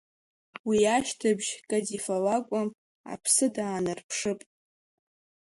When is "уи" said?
0.67-0.79